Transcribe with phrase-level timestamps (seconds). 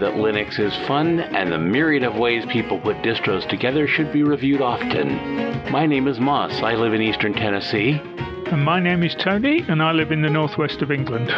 [0.00, 4.22] That Linux is fun and the myriad of ways people put distros together should be
[4.22, 5.70] reviewed often.
[5.70, 6.62] My name is Moss.
[6.62, 8.00] I live in eastern Tennessee.
[8.46, 11.28] And my name is Tony, and I live in the northwest of England.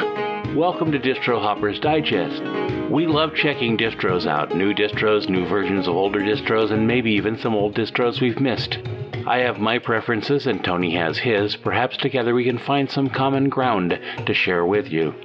[0.57, 2.41] Welcome to Distro Hoppers Digest.
[2.89, 7.37] We love checking distros out new distros, new versions of older distros, and maybe even
[7.37, 8.79] some old distros we've missed.
[9.27, 11.57] I have my preferences and Tony has his.
[11.57, 15.17] Perhaps together we can find some common ground to share with you.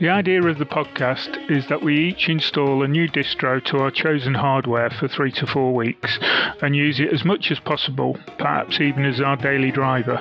[0.00, 3.90] The idea of the podcast is that we each install a new distro to our
[3.90, 6.18] chosen hardware for three to four weeks
[6.62, 10.18] and use it as much as possible, perhaps even as our daily driver.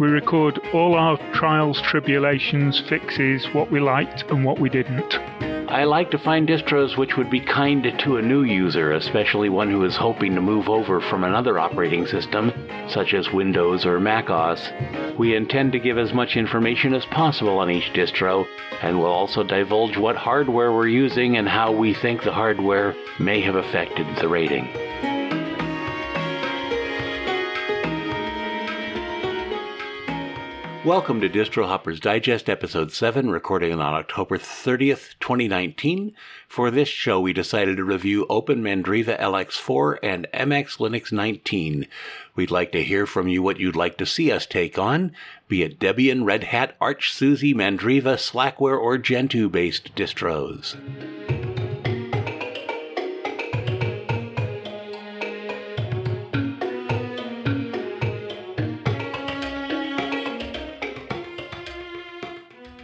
[0.00, 5.57] We record all our trials, tribulations, fixes, what we liked and what we didn't.
[5.70, 9.70] I like to find distros which would be kind to a new user, especially one
[9.70, 12.52] who is hoping to move over from another operating system,
[12.88, 14.72] such as Windows or Mac OS.
[15.18, 18.46] We intend to give as much information as possible on each distro,
[18.80, 23.42] and we'll also divulge what hardware we're using and how we think the hardware may
[23.42, 25.17] have affected the rating.
[30.88, 36.14] Welcome to Distro Hoppers Digest, Episode 7, recording on October 30th, 2019.
[36.48, 41.86] For this show, we decided to review Open Mandriva LX4 and MX Linux 19.
[42.34, 45.12] We'd like to hear from you what you'd like to see us take on,
[45.46, 50.74] be it Debian, Red Hat, Arch, SUSE, Mandriva, Slackware, or Gentoo based distros.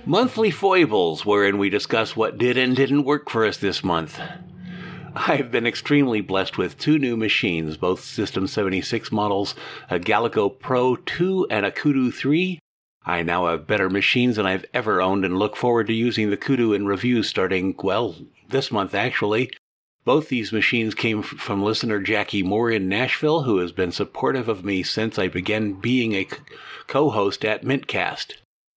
[0.06, 4.20] Monthly Foibles, wherein we discuss what did and didn't work for us this month.
[5.14, 9.54] I've been extremely blessed with two new machines, both System 76 models,
[9.88, 12.58] a Galago Pro 2 and a Kudu 3.
[13.06, 16.36] I now have better machines than I've ever owned and look forward to using the
[16.36, 18.14] Kudu in reviews starting, well,
[18.50, 19.50] this month actually.
[20.04, 24.66] Both these machines came from listener Jackie Moore in Nashville, who has been supportive of
[24.66, 26.28] me since I began being a
[26.88, 28.34] co host at Mintcast.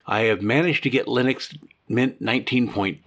[0.09, 1.57] I have managed to get Linux
[1.90, 3.03] Mint 19.2,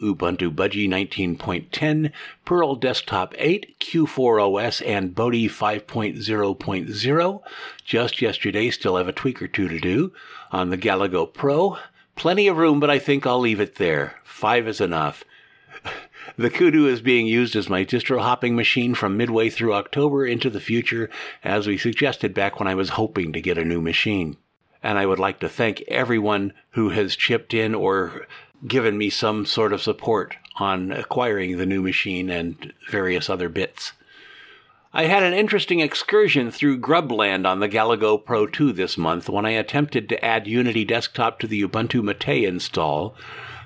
[0.00, 2.12] Ubuntu Budgie 19.10,
[2.44, 7.42] Pearl Desktop 8, Q4OS, and Bodhi 5.0.0.
[7.84, 10.12] Just yesterday, still have a tweak or two to do
[10.52, 11.78] on the Galago Pro.
[12.14, 14.20] Plenty of room, but I think I'll leave it there.
[14.22, 15.24] Five is enough.
[16.38, 20.48] The Kudu is being used as my distro hopping machine from midway through October into
[20.48, 21.10] the future,
[21.44, 24.38] as we suggested back when I was hoping to get a new machine
[24.84, 28.26] and I would like to thank everyone who has chipped in or
[28.68, 33.92] given me some sort of support on acquiring the new machine and various other bits.
[34.92, 39.46] I had an interesting excursion through Grubland on the Galago Pro 2 this month when
[39.46, 43.16] I attempted to add Unity Desktop to the Ubuntu Mate install.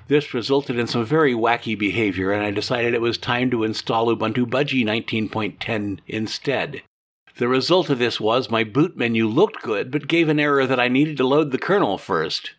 [0.07, 4.07] This resulted in some very wacky behavior, and I decided it was time to install
[4.07, 6.83] Ubuntu Budgie 19.10 instead.
[7.39, 10.81] The result of this was my boot menu looked good, but gave an error that
[10.81, 12.51] I needed to load the kernel first.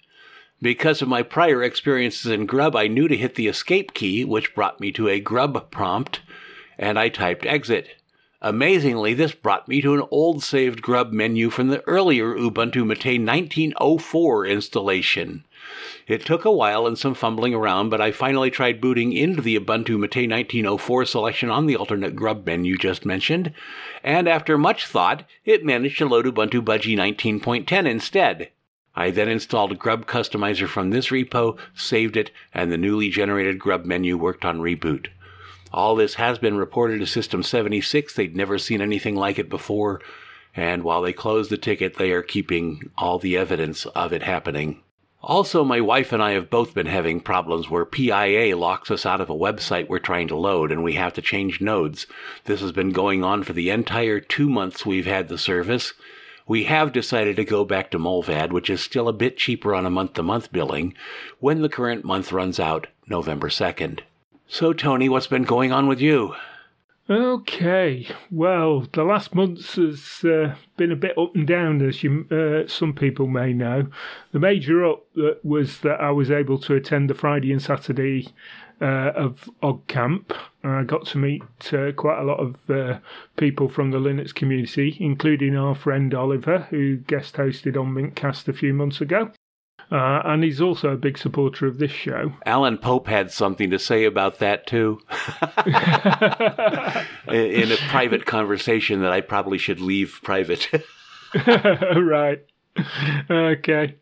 [0.62, 4.56] Because of my prior experiences in Grub, I knew to hit the escape key, which
[4.56, 6.22] brought me to a Grub prompt,
[6.78, 7.98] and I typed exit.
[8.42, 13.20] Amazingly, this brought me to an old saved Grub menu from the earlier Ubuntu Mate
[13.20, 15.44] 1904 installation.
[16.08, 19.60] It took a while and some fumbling around, but I finally tried booting into the
[19.60, 23.54] Ubuntu Mate 1904 selection on the alternate grub menu just mentioned,
[24.04, 28.50] and after much thought, it managed to load Ubuntu Budgie 19.10 instead.
[28.96, 33.60] I then installed a Grub Customizer from this repo, saved it, and the newly generated
[33.60, 35.08] grub menu worked on reboot.
[35.72, 38.14] All this has been reported to System 76.
[38.14, 40.02] They'd never seen anything like it before,
[40.56, 44.82] and while they closed the ticket, they are keeping all the evidence of it happening.
[45.22, 49.20] Also, my wife and I have both been having problems where PIA locks us out
[49.20, 52.08] of a website we're trying to load and we have to change nodes.
[52.46, 55.94] This has been going on for the entire two months we've had the service.
[56.48, 59.86] We have decided to go back to Mullvad, which is still a bit cheaper on
[59.86, 60.94] a month to month billing,
[61.40, 64.00] when the current month runs out November 2nd.
[64.48, 66.34] So, Tony, what's been going on with you?
[67.10, 72.28] Okay, well, the last month has uh, been a bit up and down, as you,
[72.30, 73.88] uh, some people may know.
[74.32, 75.08] The major up
[75.44, 78.28] was that I was able to attend the Friday and Saturday
[78.80, 80.36] uh, of OggCamp.
[80.64, 81.42] I got to meet
[81.74, 83.00] uh, quite a lot of uh,
[83.38, 88.54] people from the Linux community, including our friend Oliver, who guest hosted on Mintcast a
[88.54, 89.32] few months ago.
[89.92, 92.34] Uh, and he's also a big supporter of this show.
[92.46, 95.00] Alan Pope had something to say about that too.
[97.28, 100.68] in a private conversation that I probably should leave private.
[101.48, 102.46] right.
[103.30, 103.96] Okay.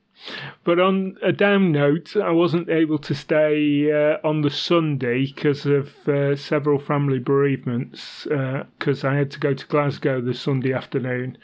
[0.63, 5.65] But on a down note, I wasn't able to stay uh, on the Sunday because
[5.65, 8.23] of uh, several family bereavements.
[8.23, 11.37] Because uh, I had to go to Glasgow the Sunday afternoon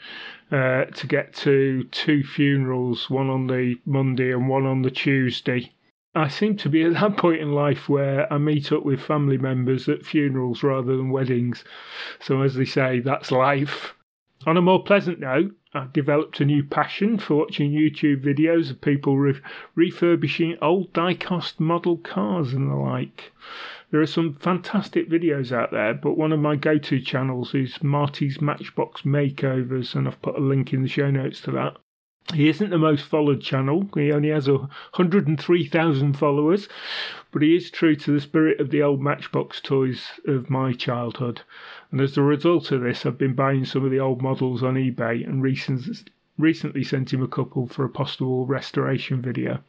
[0.50, 5.72] uh, to get to two funerals, one on the Monday and one on the Tuesday.
[6.14, 9.38] I seem to be at that point in life where I meet up with family
[9.38, 11.64] members at funerals rather than weddings.
[12.20, 13.94] So, as they say, that's life.
[14.46, 18.80] On a more pleasant note, I've developed a new passion for watching YouTube videos of
[18.80, 19.40] people re-
[19.74, 23.32] refurbishing old die-cast model cars and the like.
[23.94, 28.40] There are some fantastic videos out there, but one of my go-to channels is Marty's
[28.40, 31.76] Matchbox Makeovers, and I've put a link in the show notes to that.
[32.34, 33.88] He isn't the most followed channel.
[33.94, 36.68] He only has 103,000 followers,
[37.30, 41.42] but he is true to the spirit of the old Matchbox toys of my childhood.
[41.92, 44.74] And as a result of this, I've been buying some of the old models on
[44.74, 49.62] eBay and recently sent him a couple for a possible restoration video.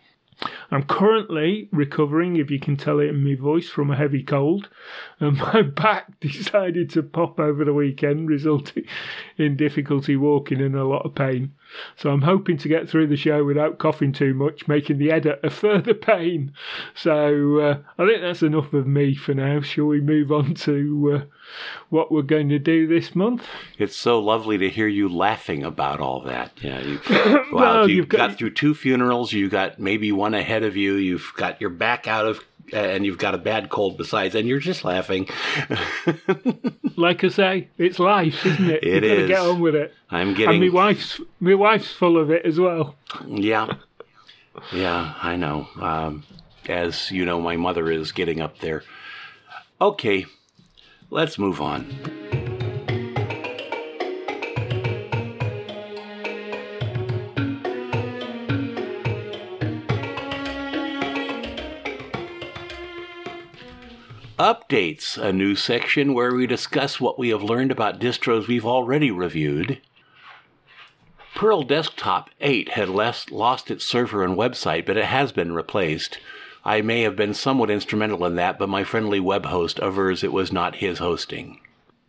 [0.71, 4.69] I'm currently recovering, if you can tell it in my voice, from a heavy cold,
[5.19, 8.85] and my back decided to pop over the weekend, resulting
[9.37, 11.53] in difficulty walking and a lot of pain.
[11.95, 15.39] So I'm hoping to get through the show without coughing too much, making the edit
[15.43, 16.53] a further pain.
[16.93, 19.61] So uh, I think that's enough of me for now.
[19.61, 21.25] Shall we move on to uh,
[21.89, 23.45] what we're going to do this month?
[23.77, 26.51] It's so lovely to hear you laughing about all that.
[26.61, 29.33] Yeah, you, well, well, you got, got through two funerals.
[29.33, 30.95] You got maybe one ahead of you.
[30.95, 32.43] You've got your back out of
[32.73, 35.27] and you've got a bad cold besides, and you're just laughing.
[36.95, 38.83] like I say, it's life, isn't it?
[38.83, 39.27] It is.
[39.27, 39.93] Get on with it.
[40.09, 40.63] I'm getting.
[40.63, 42.95] And my wife's my wife's full of it as well.
[43.27, 43.75] Yeah,
[44.71, 45.67] yeah, I know.
[45.79, 46.23] Um,
[46.67, 48.83] as you know, my mother is getting up there.
[49.79, 50.25] Okay,
[51.09, 52.34] let's move on.
[64.45, 69.09] Updates, a new section where we discuss what we have learned about distros we've already
[69.09, 69.81] reviewed.
[71.33, 76.19] Pearl Desktop 8 had less, lost its server and website, but it has been replaced.
[76.63, 80.31] I may have been somewhat instrumental in that, but my friendly web host avers it
[80.31, 81.59] was not his hosting.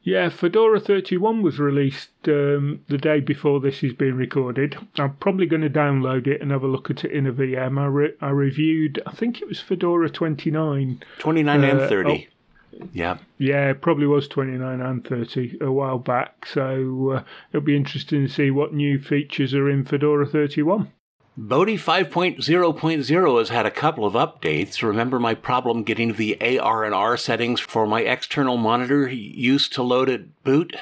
[0.06, 4.78] Yeah, Fedora 31 was released um, the day before this is being recorded.
[4.98, 7.76] I'm probably going to download it and have a look at it in a VM.
[7.76, 11.02] I, re- I reviewed, I think it was Fedora 29.
[11.18, 12.28] 29 uh, and 30.
[12.72, 13.18] Oh, yeah.
[13.38, 16.46] Yeah, it probably was 29 and 30 a while back.
[16.46, 20.92] So uh, it'll be interesting to see what new features are in Fedora 31.
[21.38, 24.82] Bodhi 5.0.0 has had a couple of updates.
[24.82, 30.42] Remember my problem getting the ARandR settings for my external monitor used to load at
[30.44, 30.74] boot?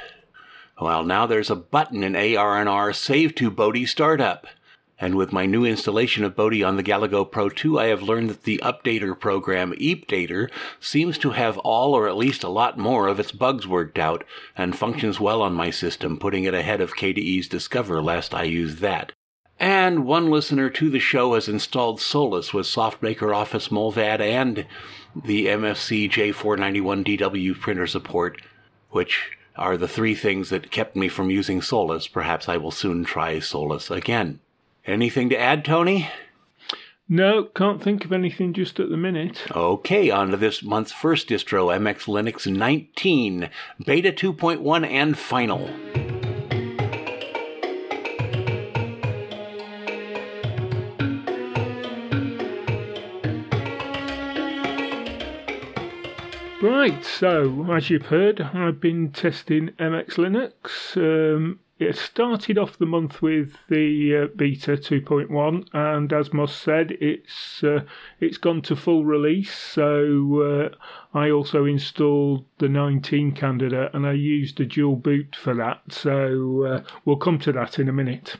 [0.80, 4.46] Well, now there's a button in ARandR Save to Bodhi Startup.
[4.96, 8.30] And with my new installation of Bodhi on the Galago Pro 2, I have learned
[8.30, 13.08] that the updater program EepDater seems to have all or at least a lot more
[13.08, 14.22] of its bugs worked out
[14.56, 18.78] and functions well on my system, putting it ahead of KDE's Discover last I used
[18.78, 19.10] that.
[19.58, 24.66] And one listener to the show has installed Solus with SoftMaker Office Mullvad and
[25.14, 28.40] the MFC J491DW printer support,
[28.90, 32.08] which are the three things that kept me from using Solus.
[32.08, 34.40] Perhaps I will soon try Solus again.
[34.86, 36.10] Anything to add, Tony?
[37.08, 39.44] No, can't think of anything just at the minute.
[39.54, 43.50] Okay, on to this month's first distro, MX Linux 19,
[43.84, 45.70] Beta 2.1 and final.
[56.84, 60.98] Right, so as you've heard, I've been testing MX Linux.
[60.98, 66.90] Um, it started off the month with the uh, beta 2.1, and as Moss said,
[67.00, 67.84] it's uh,
[68.20, 69.54] it's gone to full release.
[69.54, 70.42] So
[70.74, 75.90] uh, I also installed the 19 candidate, and I used a dual boot for that.
[75.90, 78.36] So uh, we'll come to that in a minute.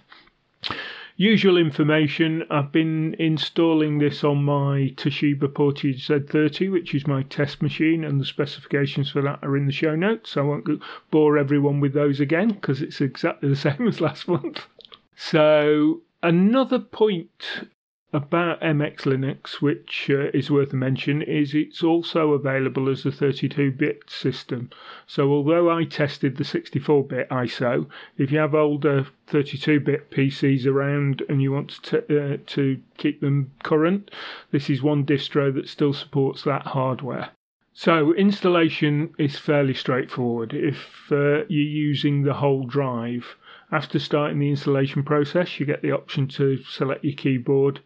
[1.16, 7.62] Usual information, I've been installing this on my Toshiba Portage Z30, which is my test
[7.62, 10.36] machine, and the specifications for that are in the show notes.
[10.36, 10.68] I won't
[11.12, 14.66] bore everyone with those again because it's exactly the same as last month.
[15.14, 17.68] So, another point
[18.14, 23.10] about MX Linux, which uh, is worth a mention, is it's also available as a
[23.10, 24.70] 32 bit system.
[25.08, 30.64] So, although I tested the 64 bit ISO, if you have older 32 bit PCs
[30.64, 34.12] around and you want to, t- uh, to keep them current,
[34.52, 37.30] this is one distro that still supports that hardware.
[37.72, 40.54] So, installation is fairly straightforward.
[40.54, 43.36] If uh, you're using the whole drive,
[43.72, 47.80] After starting the installation process, you get the option to select your keyboard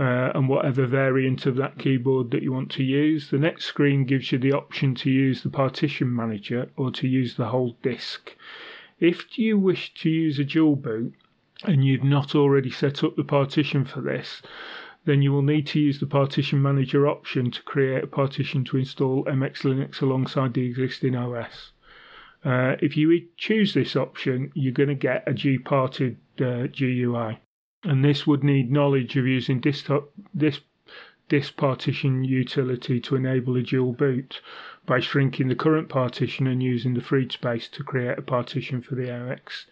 [0.00, 3.28] uh, and whatever variant of that keyboard that you want to use.
[3.28, 7.36] The next screen gives you the option to use the partition manager or to use
[7.36, 8.34] the whole disk.
[8.98, 11.12] If you wish to use a dual boot
[11.64, 14.40] and you've not already set up the partition for this,
[15.04, 18.78] then you will need to use the partition manager option to create a partition to
[18.78, 21.72] install MX Linux alongside the existing OS.
[22.42, 27.38] Uh, if you choose this option, you're going to get a gparted uh, GUI
[27.84, 34.40] and this would need knowledge of using disk partition utility to enable a dual boot
[34.86, 38.94] by shrinking the current partition and using the freed space to create a partition for
[38.96, 39.66] the MX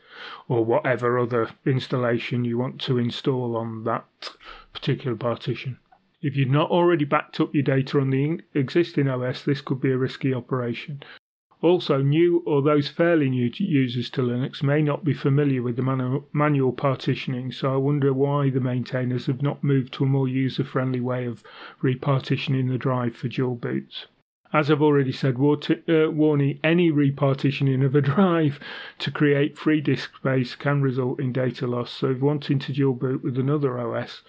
[0.49, 4.31] or whatever other installation you want to install on that
[4.73, 5.79] particular partition.
[6.21, 9.93] If you've not already backed up your data on the existing OS, this could be
[9.93, 11.03] a risky operation.
[11.61, 15.83] Also, new or those fairly new users to Linux may not be familiar with the
[15.83, 20.29] manu- manual partitioning, so I wonder why the maintainers have not moved to a more
[20.29, 21.43] user friendly way of
[21.83, 24.07] repartitioning the drive for dual boots.
[24.53, 28.61] As I've already said, uh, warning any repartitioning of a drive
[29.01, 31.91] to create free disk space can result in data loss.
[31.91, 34.23] So, if wanting to dual boot with another OS,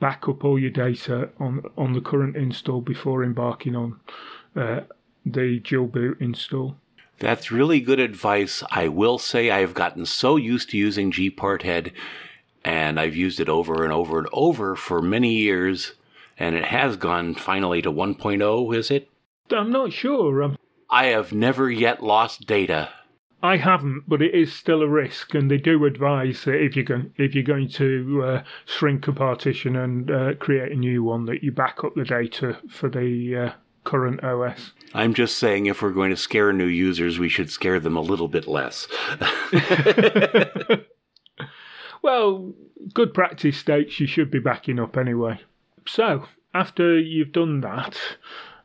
[0.00, 4.00] back up all your data on, on the current install before embarking on
[4.56, 4.80] uh,
[5.24, 6.76] the dual boot install.
[7.18, 8.62] That's really good advice.
[8.70, 11.92] I will say I've gotten so used to using gparted
[12.64, 15.92] and I've used it over and over and over for many years
[16.38, 19.08] and it has gone finally to 1.0, is it?
[19.50, 20.42] I'm not sure.
[20.42, 20.56] I'm...
[20.90, 22.90] I have never yet lost data.
[23.42, 26.84] I haven't, but it is still a risk, and they do advise that if you're
[26.84, 31.24] going if you're going to uh, shrink a partition and uh, create a new one,
[31.26, 33.52] that you back up the data for the uh,
[33.82, 34.72] current OS.
[34.94, 38.00] I'm just saying if we're going to scare new users, we should scare them a
[38.00, 38.88] little bit less.
[42.02, 42.52] well,
[42.92, 45.40] good practice states you should be backing up anyway.
[45.86, 47.98] So, after you've done that,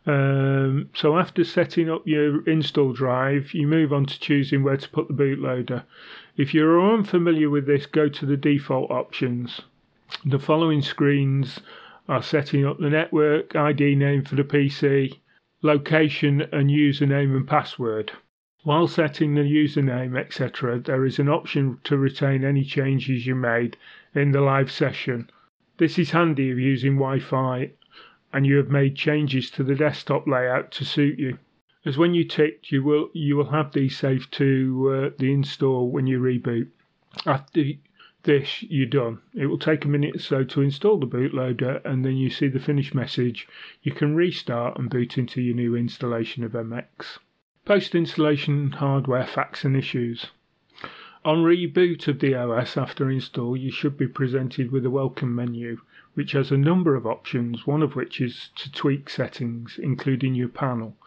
[0.06, 4.90] um, so after setting up your install drive, you move on to choosing where to
[4.90, 5.84] put the bootloader.
[6.38, 9.62] If you're unfamiliar with this, go to the default options.
[10.26, 11.60] The following screens
[12.08, 15.18] are setting up the network ID name for the PC,
[15.62, 18.12] location and username and password.
[18.64, 23.78] While setting the username, etc., there is an option to retain any changes you made
[24.14, 25.30] in the live session.
[25.78, 27.72] This is handy if using Wi Fi
[28.34, 31.38] and you have made changes to the desktop layout to suit you.
[31.86, 35.90] As when you ticked, you will you will have these saved to uh, the install
[35.90, 36.68] when you reboot.
[37.26, 37.64] After
[38.28, 39.22] this, you're done.
[39.34, 42.50] It will take a minute or so to install the bootloader, and then you see
[42.50, 43.48] the finish message.
[43.82, 47.18] You can restart and boot into your new installation of MX.
[47.66, 50.28] Post installation hardware facts and issues.
[51.26, 55.80] On reboot of the OS after install, you should be presented with a welcome menu,
[56.14, 60.50] which has a number of options, one of which is to tweak settings, including your
[60.50, 60.98] panel.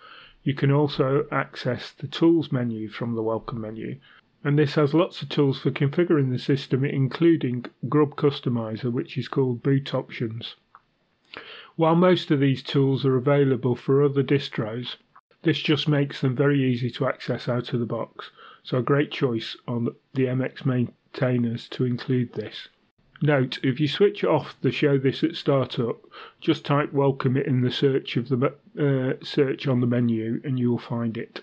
[0.42, 3.98] You can also access the Tools menu from the Welcome menu,
[4.42, 9.28] and this has lots of tools for configuring the system, including Grub Customizer, which is
[9.28, 10.56] called Boot Options.
[11.76, 14.96] While most of these tools are available for other distros,
[15.42, 18.30] this just makes them very easy to access out of the box,
[18.62, 22.68] so a great choice on the MX maintainers to include this.
[23.22, 26.00] Note, if you switch off the show this at startup,
[26.40, 28.46] just type welcome it in the search of the
[28.78, 31.42] uh, search on the menu and you'll find it.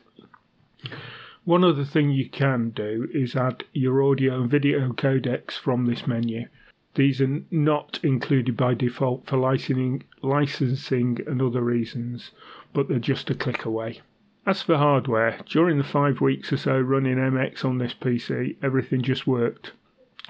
[1.48, 6.06] One other thing you can do is add your audio and video codecs from this
[6.06, 6.50] menu.
[6.96, 12.32] These are not included by default for licensing, licensing and other reasons,
[12.74, 14.02] but they're just a click away.
[14.46, 19.02] As for hardware, during the five weeks or so running MX on this PC, everything
[19.02, 19.72] just worked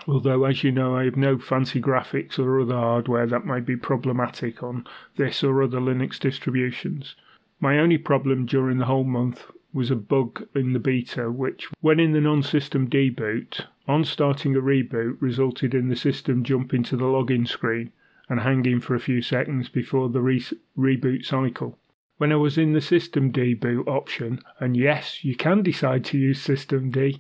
[0.08, 3.76] although as you know I have no fancy graphics or other hardware that might be
[3.76, 7.16] problematic on this or other Linux distributions.
[7.60, 9.48] My only problem during the whole month
[9.78, 14.60] was a bug in the beta which, when in the non-systemd boot, on starting a
[14.60, 17.92] reboot resulted in the system jumping to the login screen
[18.28, 20.44] and hanging for a few seconds before the re-
[20.76, 21.78] reboot cycle.
[22.18, 26.42] When I was in the systemd boot option, and yes, you can decide to use
[26.42, 27.20] system D,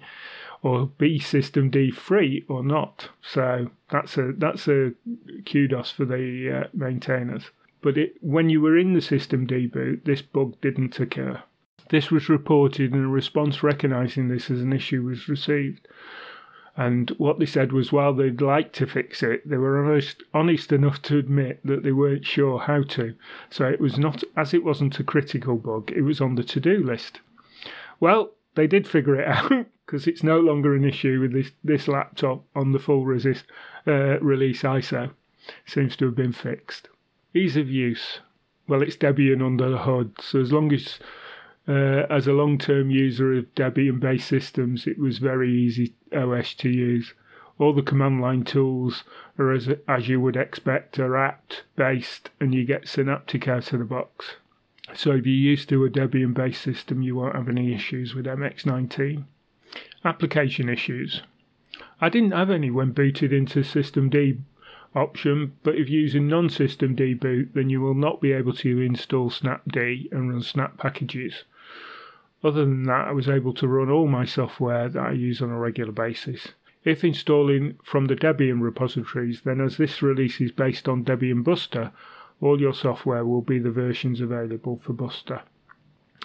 [0.63, 3.09] or be System D free or not.
[3.21, 4.93] So that's a that's a
[5.45, 7.51] kudos for the uh, maintainers.
[7.81, 11.43] But it, when you were in the System D boot, this bug didn't occur.
[11.89, 15.87] This was reported, and a response recognising this as an issue was received.
[16.75, 20.71] And what they said was, while they'd like to fix it, they were honest, honest
[20.71, 23.15] enough to admit that they weren't sure how to.
[23.49, 26.59] So it was not, as it wasn't a critical bug, it was on the to
[26.59, 27.19] do list.
[27.99, 31.87] Well, they did figure it out because it's no longer an issue with this, this
[31.87, 33.45] laptop on the full resist,
[33.87, 35.11] uh, release ISO.
[35.65, 36.89] Seems to have been fixed.
[37.33, 38.19] Ease of use.
[38.67, 40.99] Well, it's Debian under the hood, so as long as
[41.67, 47.13] uh, as a long-term user of Debian-based systems, it was very easy OS to use.
[47.59, 49.03] All the command line tools
[49.37, 53.85] are as as you would expect are apt-based, and you get Synaptic out of the
[53.85, 54.37] box.
[54.93, 59.25] So if you're used to a Debian-based system, you won't have any issues with MX19.
[60.05, 61.21] Application issues.
[61.99, 64.39] I didn't have any when booted into systemd
[64.95, 70.11] option, but if using non-systemd boot, then you will not be able to install snapd
[70.13, 71.43] and run snap packages.
[72.43, 75.49] Other than that, I was able to run all my software that I use on
[75.49, 76.53] a regular basis.
[76.83, 81.91] If installing from the Debian repositories, then as this release is based on Debian Buster,
[82.39, 85.41] all your software will be the versions available for Buster.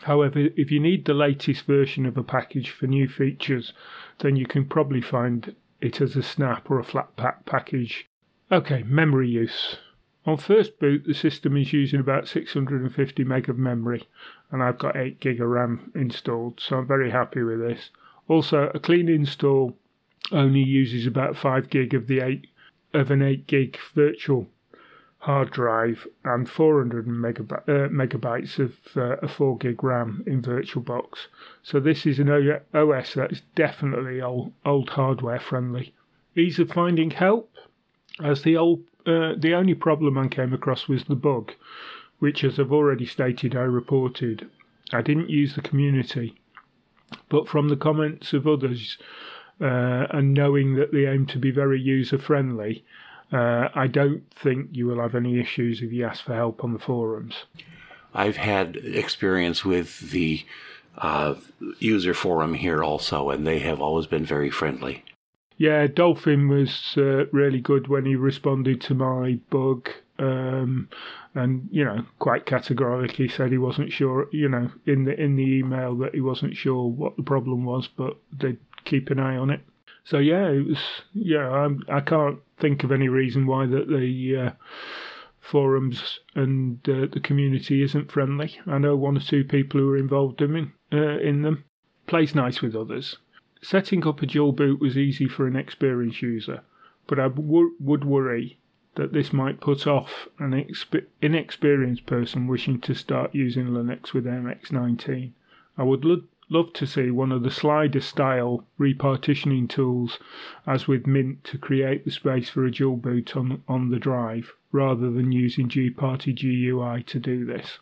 [0.03, 3.73] However, if you need the latest version of a package for new features,
[4.19, 8.09] then you can probably find it as a snap or a flatpak package.
[8.51, 9.79] Okay, memory use.
[10.25, 14.05] On first boot, the system is using about 650 meg of memory,
[14.53, 17.91] and I've got 8 gig of RAM installed, so I'm very happy with this.
[18.29, 19.77] Also, a clean install
[20.31, 22.47] only uses about 5 gig of the 8
[22.95, 24.47] of an 8 gig virtual
[25.21, 31.29] hard drive and 400 megab- uh, megabytes of uh, a 4 gig RAM in VirtualBox.
[31.63, 35.95] So this is an OS that is definitely old, old hardware friendly.
[36.37, 37.51] Ease of finding help,
[38.23, 41.53] as the old uh, the only problem I came across was the bug,
[42.23, 44.49] which, as I've already stated, I reported.
[44.93, 46.37] I didn't use the community,
[47.29, 48.97] but from the comments of others
[49.61, 52.85] uh, and knowing that they aim to be very user friendly,
[53.33, 56.73] uh, I don't think you will have any issues if you ask for help on
[56.73, 57.35] the forums.
[58.15, 60.45] I've had experience with the
[60.99, 61.35] uh,
[61.81, 65.05] user forum here also, and they have always been very friendly.
[65.57, 69.91] Yeah, Dolphin was uh, really good when he responded to my bug.
[70.19, 70.89] Um,
[71.35, 74.29] and you know, quite categorically said he wasn't sure.
[74.33, 77.89] You know, in the in the email that he wasn't sure what the problem was,
[77.89, 79.61] but they'd keep an eye on it.
[80.05, 80.79] So yeah, it was.
[81.13, 84.51] Yeah, I'm, I can't think of any reason why that the uh,
[85.41, 88.59] forums and uh, the community isn't friendly.
[88.67, 91.65] I know one or two people who are involved in uh, in them.
[92.07, 93.17] Plays nice with others.
[93.63, 96.63] Setting up a dual boot was easy for an experienced user,
[97.07, 98.59] but I w- would worry
[98.95, 104.25] that this might put off an exp- inexperienced person wishing to start using Linux with
[104.27, 105.33] MX19.
[105.79, 110.19] I would lo- love to see one of the slider style repartitioning tools,
[110.67, 114.53] as with Mint, to create the space for a dual boot on, on the drive,
[114.71, 117.79] rather than using gparted GUI to do this.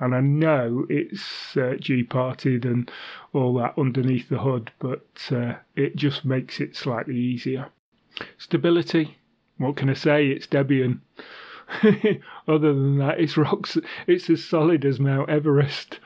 [0.00, 2.90] And I know it's uh, gparted and
[3.32, 7.68] all that underneath the hood, but uh, it just makes it slightly easier.
[8.38, 9.18] Stability,
[9.58, 10.28] what can I say?
[10.28, 11.00] It's Debian.
[12.48, 13.76] Other than that, it's rocks.
[14.06, 15.98] It's as solid as Mount Everest.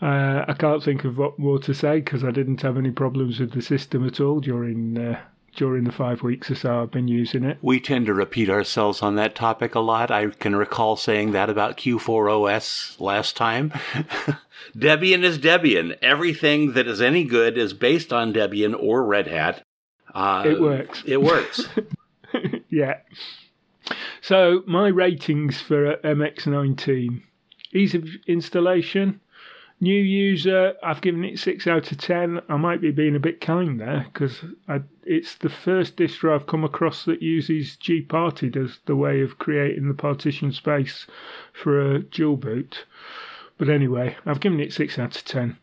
[0.00, 3.38] Uh, I can't think of what more to say because I didn't have any problems
[3.38, 5.20] with the system at all during uh,
[5.56, 7.58] during the five weeks or so I've been using it.
[7.60, 10.10] We tend to repeat ourselves on that topic a lot.
[10.10, 13.72] I can recall saying that about Q4 OS last time.
[14.76, 15.96] Debian is Debian.
[16.00, 19.62] Everything that is any good is based on Debian or Red Hat.
[20.14, 21.02] Uh, it works.
[21.04, 21.68] It works.
[22.70, 22.98] yeah.
[24.20, 27.22] So my ratings for MX19:
[27.72, 29.20] ease of installation,
[29.82, 32.42] New user, I've given it 6 out of 10.
[32.50, 34.44] I might be being a bit kind there because
[35.04, 39.88] it's the first distro I've come across that uses gparted as the way of creating
[39.88, 41.06] the partition space
[41.54, 42.84] for a dual boot.
[43.56, 45.56] But anyway, I've given it 6 out of 10.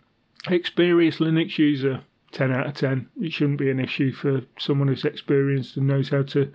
[0.49, 3.09] Experienced Linux user, 10 out of 10.
[3.21, 6.51] It shouldn't be an issue for someone who's experienced and knows how to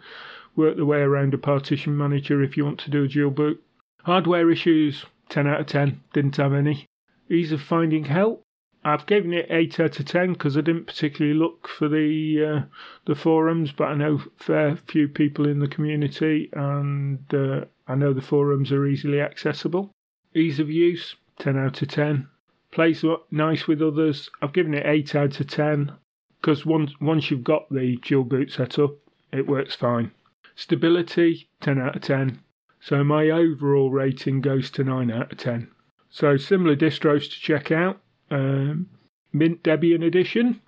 [0.56, 3.62] work the way around a partition manager if you want to do a dual boot.
[4.04, 6.02] Hardware issues, 10 out of 10.
[6.12, 6.86] Didn't have any
[7.32, 8.42] ease of finding help.
[8.84, 12.62] I've given it eight out of ten because I didn't particularly look for the uh,
[13.06, 18.12] the forums, but I know fair few people in the community, and uh, I know
[18.12, 19.92] the forums are easily accessible.
[20.34, 22.28] Ease of use, ten out of ten.
[22.72, 24.28] Plays nice with others.
[24.40, 25.92] I've given it eight out of ten
[26.40, 28.96] because once once you've got the dual boot set up,
[29.32, 30.10] it works fine.
[30.54, 32.40] Stability, ten out of ten.
[32.80, 35.68] So my overall rating goes to nine out of ten.
[36.10, 38.00] So similar distros to check out.
[38.30, 38.88] Um,
[39.32, 40.60] Mint Debian Edition,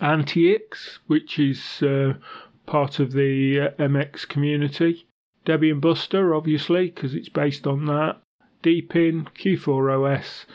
[0.00, 2.14] Antix, which is uh,
[2.66, 5.06] part of the uh, MX community.
[5.44, 8.20] Debian Buster, obviously, because it's based on that.
[8.62, 10.46] Deepin, Q4OS,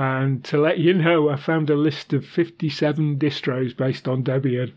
[0.00, 4.72] And to let you know, I found a list of 57 distros based on Debian,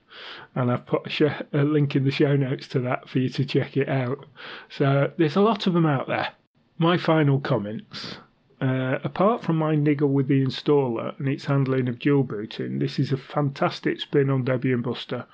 [0.53, 3.29] and I've put a, sh- a, link in the show notes to that for you
[3.29, 4.25] to check it out.
[4.67, 6.33] So there's a lot of them out there.
[6.77, 8.17] My final comments.
[8.59, 12.99] Uh, apart from my niggle with the installer and its handling of dual booting, this
[12.99, 15.25] is a fantastic spin on Debian Buster.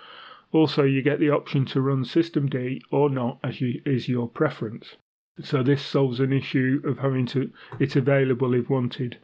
[0.52, 4.98] Also, you get the option to run systemd or not as you, is your preference.
[5.42, 7.50] So this solves an issue of having to
[7.80, 9.18] it available if wanted,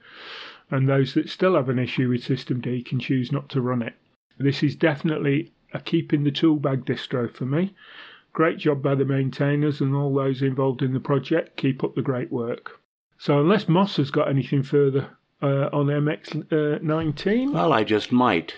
[0.71, 3.93] and those that still have an issue with systemd can choose not to run it.
[4.37, 7.73] This is definitely a keep in the tool bag distro for me.
[8.33, 11.57] Great job by the maintainers and all those involved in the project.
[11.57, 12.79] Keep up the great work.
[13.17, 15.09] So unless Moss has got anything further
[15.41, 18.55] uh, on MX19, uh, well, I just might.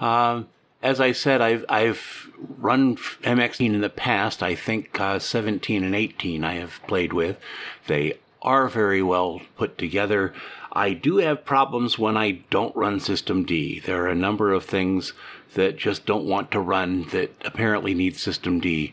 [0.00, 0.48] Um,
[0.82, 4.42] as I said, I've I've run MX in the past.
[4.42, 7.36] I think uh, 17 and 18 I have played with.
[7.86, 10.32] They are very well put together.
[10.72, 13.84] I do have problems when I don't run systemd.
[13.84, 15.12] There are a number of things
[15.54, 18.92] that just don't want to run that apparently need systemd.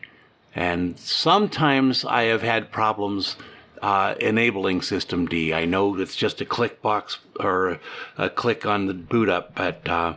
[0.55, 3.35] And sometimes I have had problems
[3.81, 5.53] uh, enabling systemd.
[5.53, 7.79] I know it's just a click box or
[8.17, 10.15] a click on the boot up, but uh,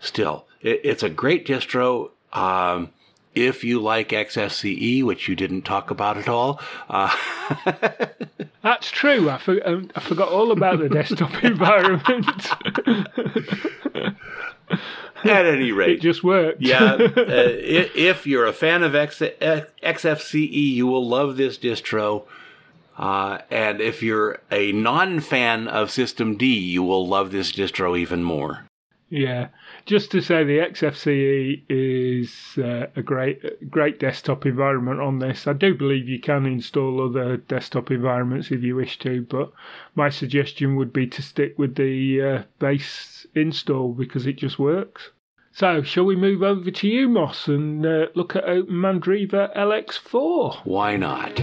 [0.00, 2.10] still, it, it's a great distro.
[2.32, 2.90] Um,
[3.34, 6.60] if you like XFCE, which you didn't talk about at all.
[6.88, 7.14] Uh,
[8.62, 9.28] That's true.
[9.28, 12.48] I, for, um, I forgot all about the desktop environment.
[15.24, 16.60] At any rate, it just worked.
[16.60, 16.92] yeah.
[16.92, 22.24] Uh, if you're a fan of X, XFCE, you will love this distro.
[22.98, 28.22] Uh, and if you're a non fan of systemd, you will love this distro even
[28.22, 28.66] more.
[29.08, 29.48] Yeah,
[29.86, 35.46] just to say the XFCE is uh, a great, great desktop environment on this.
[35.46, 39.52] I do believe you can install other desktop environments if you wish to, but
[39.94, 45.10] my suggestion would be to stick with the uh, base install because it just works.
[45.52, 50.64] So, shall we move over to you, Moss, and uh, look at Open Mandriva LX4?
[50.64, 51.40] Why not?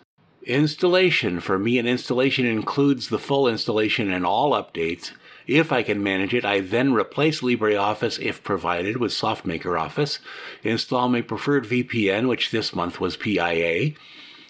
[0.44, 1.40] Installation.
[1.40, 5.14] For me, an installation includes the full installation and all updates.
[5.48, 10.20] If I can manage it, I then replace LibreOffice if provided with SoftMaker Office,
[10.64, 13.94] install my preferred VPN, which this month was PIA,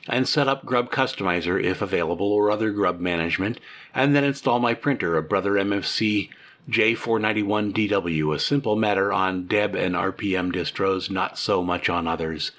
[0.07, 3.59] and set up Grub Customizer if available or other Grub management,
[3.93, 6.29] and then install my printer, a Brother MFC
[6.71, 12.51] J491DW, a simple matter on Deb and RPM distros, not so much on others.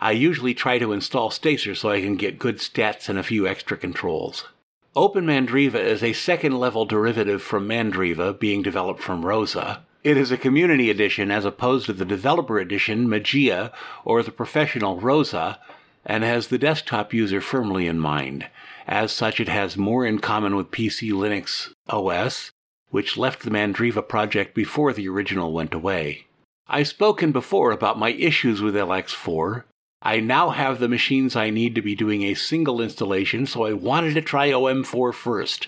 [0.00, 3.46] I usually try to install Stacer so I can get good stats and a few
[3.46, 4.46] extra controls.
[4.94, 9.84] Open Mandriva is a second level derivative from Mandriva being developed from Rosa.
[10.04, 13.72] It is a community edition as opposed to the developer edition Mageia,
[14.04, 15.58] or the professional Rosa
[16.06, 18.46] and has the desktop user firmly in mind.
[18.86, 22.52] As such, it has more in common with PC Linux OS,
[22.90, 26.24] which left the Mandriva project before the original went away.
[26.66, 29.64] I've spoken before about my issues with LX4,
[30.00, 33.72] I now have the machines I need to be doing a single installation, so I
[33.72, 35.66] wanted to try OM4 first.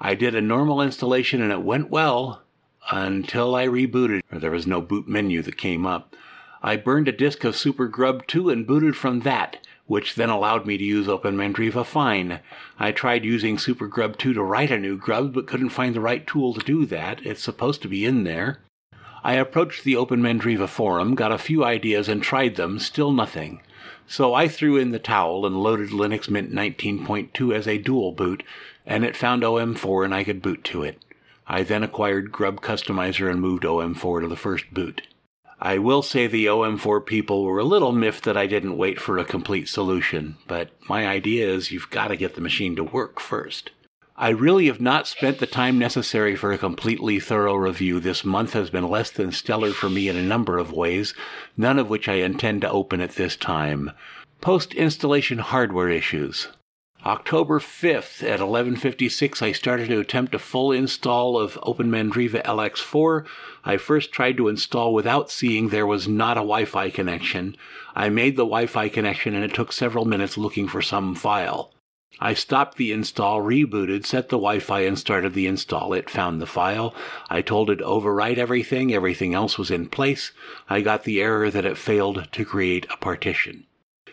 [0.00, 2.42] I did a normal installation and it went well
[2.90, 4.22] until I rebooted.
[4.30, 6.16] There was no boot menu that came up.
[6.62, 10.66] I burned a disk of Super Grub 2 and booted from that, which then allowed
[10.66, 12.40] me to use OpenMandriva fine.
[12.78, 16.00] I tried using Super Grub 2 to write a new grub, but couldn't find the
[16.00, 17.24] right tool to do that.
[17.24, 18.60] It's supposed to be in there.
[19.24, 23.62] I approached the Open Mandriva forum, got a few ideas, and tried them, still nothing.
[24.06, 28.42] So I threw in the towel and loaded Linux Mint 19.2 as a dual boot,
[28.84, 31.02] and it found OM4 and I could boot to it.
[31.46, 35.00] I then acquired Grub Customizer and moved OM4 to the first boot.
[35.58, 39.16] I will say the OM4 people were a little miffed that I didn't wait for
[39.16, 43.20] a complete solution, but my idea is you've got to get the machine to work
[43.20, 43.70] first.
[44.16, 47.98] I really have not spent the time necessary for a completely thorough review.
[47.98, 51.14] This month has been less than stellar for me in a number of ways,
[51.56, 53.90] none of which I intend to open at this time.
[54.40, 56.46] Post installation hardware issues.
[57.04, 63.24] October 5th at 11:56 I started to attempt a full install of OpenMandriva LX4.
[63.64, 67.56] I first tried to install without seeing there was not a Wi-Fi connection.
[67.96, 71.73] I made the Wi-Fi connection and it took several minutes looking for some file.
[72.20, 75.92] I stopped the install, rebooted, set the Wi-Fi and started the install.
[75.92, 76.94] It found the file.
[77.28, 78.94] I told it overwrite everything.
[78.94, 80.32] Everything else was in place.
[80.68, 83.66] I got the error that it failed to create a partition.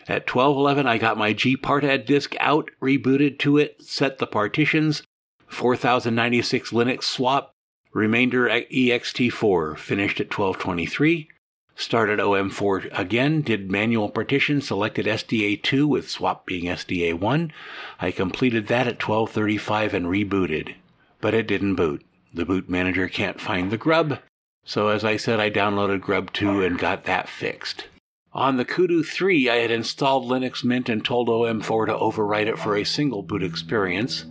[0.08, 5.04] At 1211, I got my gparted disk out, rebooted to it, set the partitions,
[5.46, 7.52] 4096 Linux swap,
[7.92, 11.28] remainder ext4, finished at 1223.
[11.74, 17.50] Started OM4 again, did manual partition, selected SDA2 with swap being SDA1.
[17.98, 20.74] I completed that at 1235 and rebooted.
[21.20, 22.04] But it didn't boot.
[22.34, 24.18] The boot manager can't find the grub.
[24.64, 27.88] So as I said, I downloaded grub 2 and got that fixed.
[28.34, 32.58] On the Kudu 3, I had installed Linux Mint and told OM4 to overwrite it
[32.58, 34.24] for a single boot experience.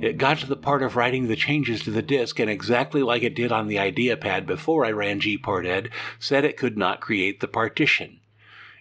[0.00, 3.22] It got to the part of writing the changes to the disk, and exactly like
[3.22, 7.48] it did on the IdeaPad before I ran gparted, said it could not create the
[7.48, 8.20] partition.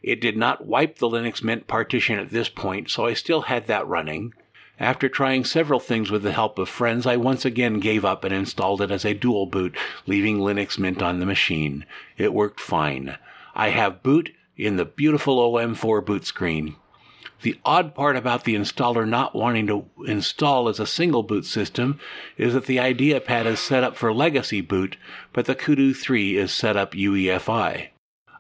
[0.01, 3.67] It did not wipe the Linux Mint partition at this point, so I still had
[3.67, 4.33] that running.
[4.79, 8.33] After trying several things with the help of friends, I once again gave up and
[8.33, 9.75] installed it as a dual boot,
[10.07, 11.85] leaving Linux Mint on the machine.
[12.17, 13.17] It worked fine.
[13.53, 16.77] I have boot in the beautiful OM4 boot screen.
[17.41, 21.97] The odd part about the installer not wanting to install as a single boot system
[22.37, 24.97] is that the IdeaPad is set up for legacy boot,
[25.31, 27.89] but the Kudu 3 is set up UEFI.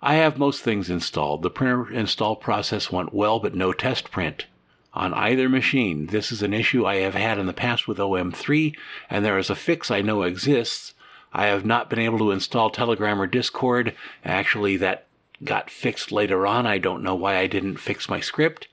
[0.01, 1.43] I have most things installed.
[1.43, 4.47] The printer install process went well, but no test print.
[4.93, 8.75] On either machine, this is an issue I have had in the past with OM3,
[9.09, 10.93] and there is a fix I know exists.
[11.31, 13.95] I have not been able to install Telegram or Discord.
[14.25, 15.07] Actually, that
[15.43, 16.65] got fixed later on.
[16.65, 18.67] I don't know why I didn't fix my script.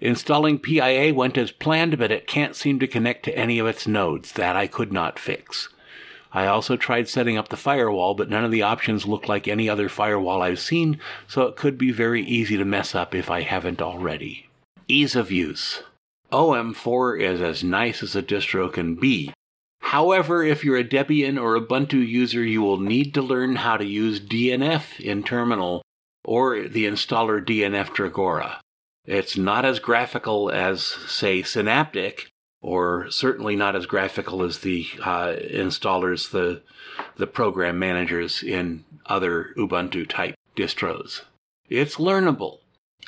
[0.00, 3.86] Installing PIA went as planned, but it can't seem to connect to any of its
[3.86, 4.32] nodes.
[4.32, 5.68] That I could not fix.
[6.32, 9.68] I also tried setting up the firewall, but none of the options look like any
[9.68, 13.42] other firewall I've seen, so it could be very easy to mess up if I
[13.42, 14.48] haven't already.
[14.88, 15.82] Ease of use.
[16.32, 19.32] OM4 is as nice as a distro can be.
[19.80, 23.84] However, if you're a Debian or Ubuntu user, you will need to learn how to
[23.84, 25.82] use DNF in terminal
[26.24, 28.58] or the installer dnfdragora.
[29.06, 35.34] It's not as graphical as, say, Synaptic, or certainly not as graphical as the uh,
[35.52, 36.62] installers, the
[37.16, 41.22] the program managers in other Ubuntu type distros.
[41.68, 42.58] It's learnable.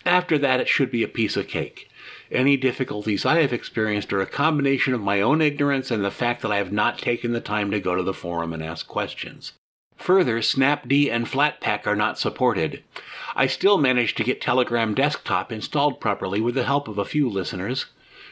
[0.04, 1.88] After that, it should be a piece of cake.
[2.30, 6.42] Any difficulties I have experienced are a combination of my own ignorance and the fact
[6.42, 9.52] that I have not taken the time to go to the forum and ask questions.
[9.96, 12.82] Further, Snapd and Flatpak are not supported.
[13.34, 17.28] I still managed to get Telegram Desktop installed properly with the help of a few
[17.28, 17.86] listeners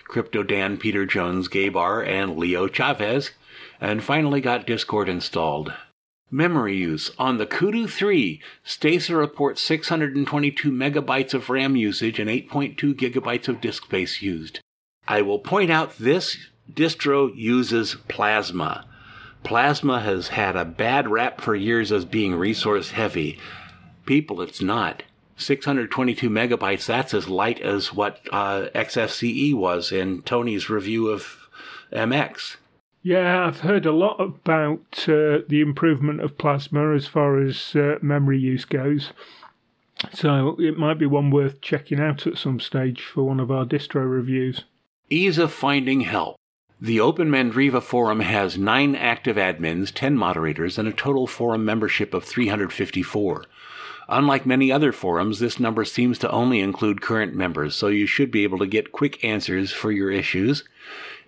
[0.04, 3.30] Crypto Dan, Peter Jones, Gabar, and Leo Chavez,
[3.80, 5.72] and finally got Discord installed.
[6.32, 7.10] Memory use.
[7.18, 13.60] On the Kudu 3, Stacer reports 622 megabytes of RAM usage and 8.2 gigabytes of
[13.60, 14.60] disk space used.
[15.08, 16.36] I will point out this
[16.72, 18.86] distro uses Plasma.
[19.42, 23.38] Plasma has had a bad rap for years as being resource heavy.
[24.10, 25.04] People, it's not.
[25.36, 31.48] 622 megabytes, that's as light as what uh, XFCE was in Tony's review of
[31.92, 32.56] MX.
[33.04, 37.98] Yeah, I've heard a lot about uh, the improvement of plasma as far as uh,
[38.02, 39.12] memory use goes.
[40.12, 43.64] So it might be one worth checking out at some stage for one of our
[43.64, 44.64] distro reviews.
[45.08, 46.34] Ease of finding help.
[46.80, 52.12] The Open Mandriva forum has nine active admins, 10 moderators, and a total forum membership
[52.12, 53.44] of 354.
[54.12, 58.32] Unlike many other forums, this number seems to only include current members, so you should
[58.32, 60.64] be able to get quick answers for your issues.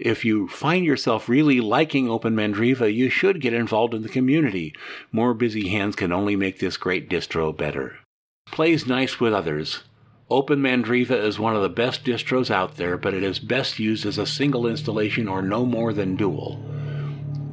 [0.00, 4.74] If you find yourself really liking Open Mandriva, you should get involved in the community.
[5.12, 8.00] More busy hands can only make this great distro better.
[8.46, 9.84] Plays nice with others.
[10.28, 14.04] Open Mandriva is one of the best distros out there, but it is best used
[14.04, 16.60] as a single installation or no more than dual.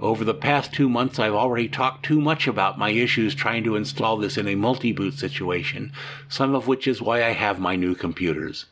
[0.01, 3.75] Over the past two months, I've already talked too much about my issues trying to
[3.75, 5.91] install this in a multi boot situation,
[6.29, 8.67] some of which is why I have my new computers.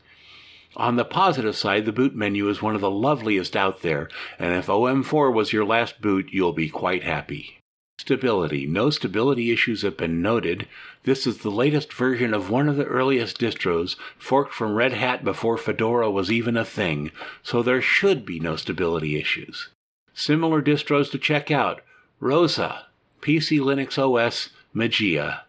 [0.78, 4.10] On the positive side, the boot menu is one of the loveliest out there,
[4.40, 7.58] and if OM4 was your last boot, you'll be quite happy.
[8.00, 8.66] Stability.
[8.66, 10.66] No stability issues have been noted.
[11.04, 15.26] This is the latest version of one of the earliest distros, forked from Red Hat
[15.26, 17.12] before Fedora was even a thing,
[17.44, 19.70] so there should be no stability issues.
[20.18, 21.82] Similar distros to check out
[22.20, 22.88] Rosa,
[23.22, 25.42] PC Linux OS, Mageia.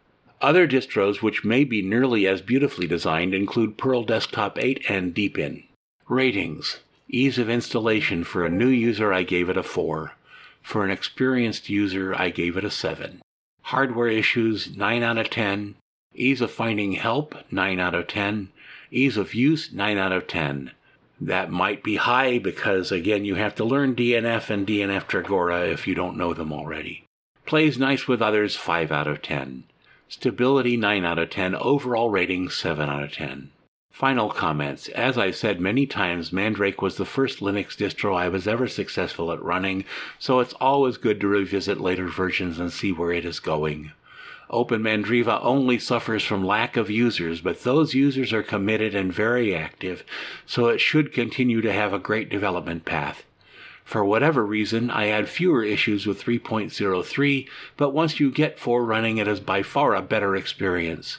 [0.42, 5.64] Other distros which may be nearly as beautifully designed include Pearl Desktop 8 and Deepin.
[6.06, 6.80] Ratings.
[7.08, 10.12] Ease of installation for a new user, I gave it a 4.
[10.60, 13.22] For an experienced user, I gave it a 7.
[13.62, 15.76] Hardware issues, 9 out of 10.
[16.14, 18.50] Ease of finding help, 9 out of 10.
[18.90, 20.72] Ease of use, 9 out of 10.
[21.20, 25.94] That might be high because, again, you have to learn DNF and dnfdragora if you
[25.94, 27.04] don't know them already.
[27.44, 29.64] Plays nice with others, 5 out of 10.
[30.08, 31.54] Stability, 9 out of 10.
[31.54, 33.50] Overall rating, 7 out of 10.
[33.90, 34.86] Final comments.
[34.90, 39.32] As I've said many times, Mandrake was the first Linux distro I was ever successful
[39.32, 39.84] at running,
[40.20, 43.90] so it's always good to revisit later versions and see where it is going.
[44.50, 50.04] OpenMandriva only suffers from lack of users, but those users are committed and very active,
[50.46, 53.24] so it should continue to have a great development path.
[53.84, 59.16] For whatever reason, I had fewer issues with 3.03, but once you get 4 running,
[59.16, 61.18] it is by far a better experience.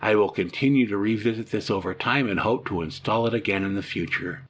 [0.00, 3.74] I will continue to revisit this over time and hope to install it again in
[3.74, 4.42] the future.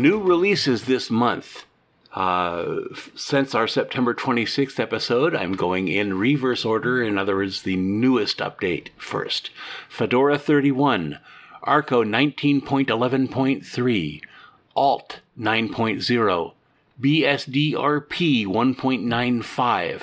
[0.00, 1.66] New releases this month.
[2.14, 2.76] Uh,
[3.14, 7.02] since our September 26th episode, I'm going in reverse order.
[7.02, 9.50] In other words, the newest update first.
[9.90, 11.18] Fedora 31,
[11.62, 14.22] Arco 19.11.3,
[14.74, 16.52] Alt 9.0,
[16.98, 20.02] BSDRP 1.95,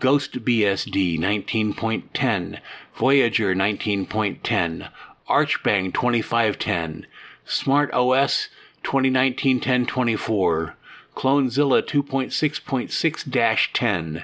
[0.00, 2.58] Ghost BSD 19.10,
[2.96, 4.88] Voyager 19.10,
[5.28, 7.06] Archbang 2510,
[7.44, 8.48] Smart OS
[8.86, 10.74] 2019-1024,
[11.16, 14.22] Clonezilla 2.6.6-10,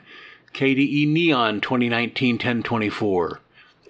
[0.54, 3.38] KDE Neon 2019-1024,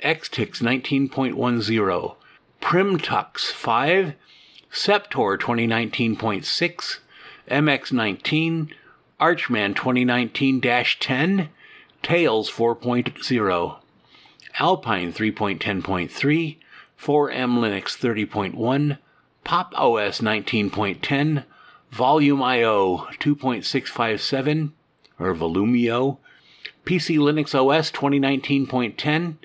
[0.02, 2.16] Xtix 19.10,
[2.62, 4.14] Primtux 5,
[4.70, 7.00] Septor 2019.6,
[7.50, 8.70] MX19,
[9.20, 11.48] Archman 2019-10,
[12.02, 13.76] Tails 4.0,
[14.58, 16.56] Alpine 3.10.3,
[16.98, 18.96] 4M Linux 30.1,
[19.44, 21.44] Pop OS 19.10,
[21.90, 24.72] Volume IO 2.657,
[25.18, 26.18] or Volumio,
[26.84, 29.36] PC Linux OS 2019.10,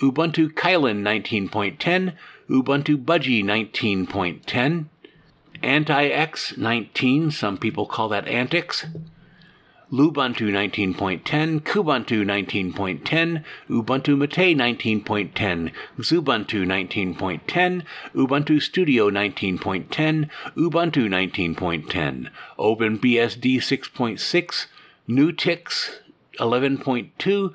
[0.00, 2.14] Ubuntu Kylin 19.10,
[2.48, 4.86] Ubuntu Budgie 19.10,
[5.62, 8.86] Anti-X 19, some people call that Antix,
[9.92, 15.70] Lubuntu 19.10, Kubuntu 19.10, Ubuntu Mate 19.10,
[16.00, 17.82] Xubuntu 19.10,
[18.14, 24.66] Ubuntu Studio 19.10, Ubuntu 19.10, OpenBSD 6.6,
[25.06, 25.90] NuTyX
[26.38, 27.54] 11.2,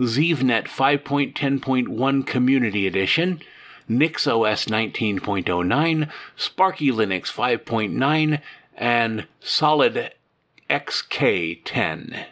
[0.00, 3.40] ZeveNet 5.10.1 Community Edition,
[3.88, 8.40] NixOS 19.09, Sparky Linux 5.9,
[8.76, 10.12] and Solid
[10.70, 12.26] XK10.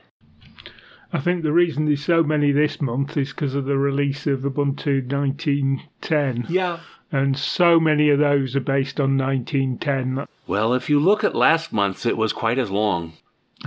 [1.13, 4.41] I think the reason there's so many this month is because of the release of
[4.41, 6.47] Ubuntu 1910.
[6.49, 6.81] Yeah.
[7.11, 10.27] And so many of those are based on 1910.
[10.47, 13.13] Well, if you look at last month's, it was quite as long.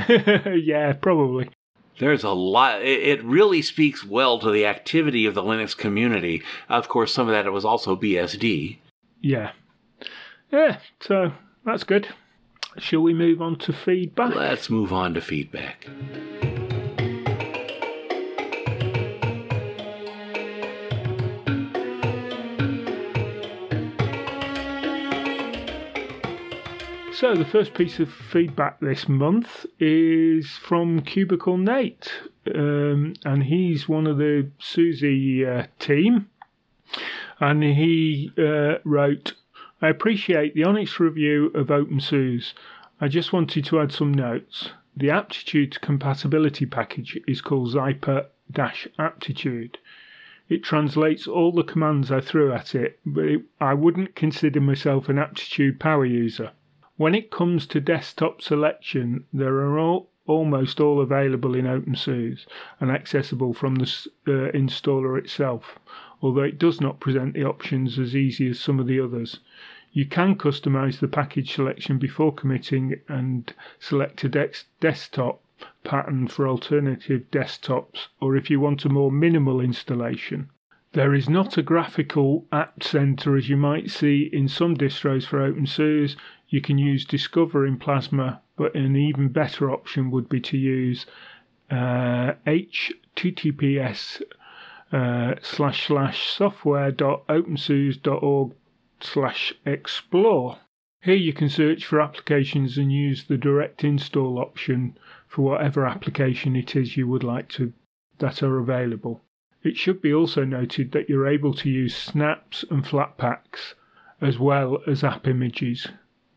[0.09, 1.51] yeah, probably.
[1.99, 2.81] There's a lot.
[2.81, 6.41] It really speaks well to the activity of the Linux community.
[6.69, 8.79] Of course, some of that it was also BSD.
[9.21, 9.51] Yeah.
[10.51, 12.07] Yeah, so that's good.
[12.77, 14.35] Shall we move on to feedback?
[14.35, 15.87] Let's move on to feedback.
[27.13, 32.11] So, the first piece of feedback this month is from Cubicle Nate,
[32.55, 36.29] um, and he's one of the SUSE uh, team.
[37.39, 39.33] And he uh, wrote,
[39.83, 42.53] I appreciate the honest review of OpenSUSE.
[42.99, 44.69] I just wanted to add some notes.
[44.95, 48.27] The aptitude compatibility package is called Zypper
[48.99, 49.79] aptitude.
[50.49, 55.09] It translates all the commands I threw at it, but it, I wouldn't consider myself
[55.09, 56.51] an aptitude power user.
[56.97, 62.45] When it comes to desktop selection, there are all, almost all available in OpenSUSE
[62.79, 63.85] and accessible from the
[64.27, 65.79] uh, installer itself,
[66.21, 69.39] although it does not present the options as easy as some of the others.
[69.91, 75.41] You can customize the package selection before committing and select a dex- desktop
[75.83, 80.49] pattern for alternative desktops, or if you want a more minimal installation.
[80.93, 85.39] There is not a graphical app center as you might see in some distros for
[85.39, 86.15] OpenSUSE.
[86.49, 91.05] You can use Discover in Plasma, but an even better option would be to use
[91.69, 94.21] uh, https
[94.91, 98.53] uh, slash slash software.opensuse.org
[98.99, 100.57] slash explore.
[101.01, 106.55] Here you can search for applications and use the direct install option for whatever application
[106.55, 107.73] it is you would like to
[108.19, 109.21] that are available.
[109.63, 113.73] It should be also noted that you're able to use snaps and flatpaks
[114.21, 115.87] as well as app images.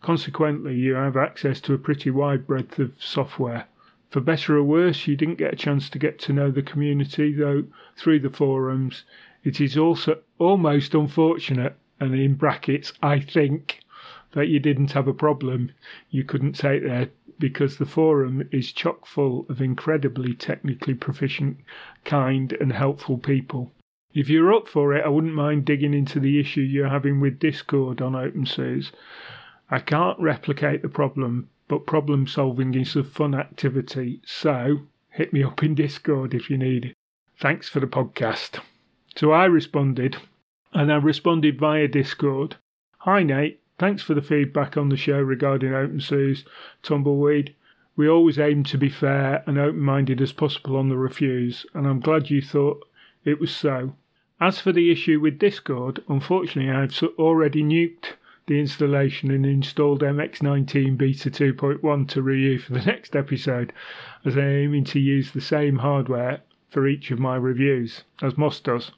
[0.01, 3.67] Consequently, you have access to a pretty wide breadth of software.
[4.15, 7.33] For better or worse, you didn't get a chance to get to know the community,
[7.33, 7.65] though,
[7.97, 9.03] through the forums.
[9.43, 13.81] It is also almost unfortunate, and in brackets, I think,
[14.31, 15.73] that you didn't have a problem
[16.11, 17.09] you couldn't take there
[17.41, 21.57] because the forum is chock full of incredibly technically proficient,
[22.05, 23.73] kind, and helpful people.
[24.13, 27.41] If you're up for it, I wouldn't mind digging into the issue you're having with
[27.41, 28.93] Discord on OpenSUSE.
[29.71, 35.43] I can't replicate the problem, but problem solving is a fun activity, so hit me
[35.43, 36.97] up in Discord if you need it.
[37.41, 38.61] Thanks for the podcast.
[39.17, 40.17] So I responded,
[40.73, 42.57] and I responded via Discord.
[42.99, 46.45] Hi Nate, thanks for the feedback on the show regarding OpenSUSE
[46.83, 47.55] Tumbleweed.
[47.97, 51.87] We always aim to be fair and open minded as possible on the reviews, and
[51.87, 52.87] I'm glad you thought
[53.25, 53.95] it was so.
[54.41, 58.15] As for the issue with Discord, unfortunately, I've already nuked
[58.47, 63.73] the installation and installed MX19 Beta 2.1 to review for the next episode,
[64.25, 68.61] as I'm aiming to use the same hardware for each of my reviews, as Moss
[68.61, 68.91] does,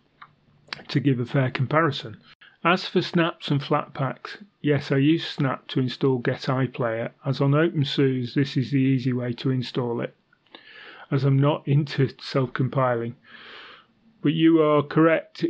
[0.89, 2.17] to give a fair comparison.
[2.65, 7.53] As for snaps and flatpaks, yes, I use Snap to install Get iPlayer, as on
[7.53, 10.17] OpenSUSE this is the easy way to install it,
[11.13, 13.15] as I'm not into self compiling.
[14.23, 15.45] But you are correct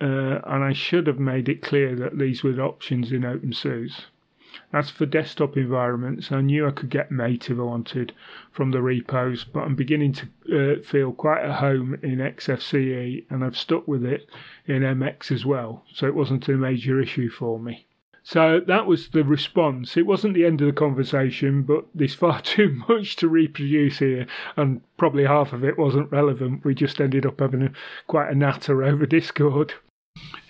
[0.00, 4.04] uh, and I should have made it clear that these were the options in OpenSUSE.
[4.72, 8.12] As for desktop environments, I knew I could get Mate if I wanted
[8.50, 13.44] from the repos, but I'm beginning to uh, feel quite at home in XFCE and
[13.44, 14.28] I've stuck with it
[14.66, 17.86] in MX as well, so it wasn't a major issue for me.
[18.22, 19.96] So that was the response.
[19.96, 24.26] It wasn't the end of the conversation, but there's far too much to reproduce here,
[24.56, 26.64] and probably half of it wasn't relevant.
[26.64, 27.72] We just ended up having a,
[28.08, 29.74] quite a natter over Discord.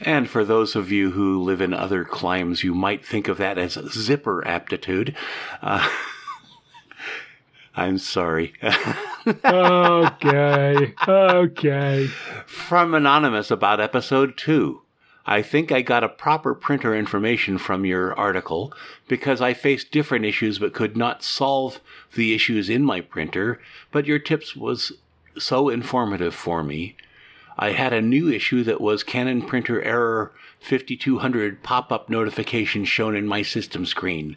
[0.01, 3.59] And for those of you who live in other climes, you might think of that
[3.59, 5.17] as zipper aptitude.
[5.63, 5.89] Uh,
[7.77, 8.55] I'm sorry.
[9.45, 10.95] okay.
[11.09, 12.07] Okay.
[12.47, 14.83] From Anonymous about episode two.
[15.29, 18.73] I think I got a proper printer information from your article
[19.09, 21.81] because I faced different issues but could not solve
[22.15, 23.61] the issues in my printer,
[23.91, 24.93] but your tips was
[25.37, 26.97] so informative for me.
[27.59, 33.27] I had a new issue that was Canon printer error 5200 pop-up notification shown in
[33.27, 34.37] my system screen.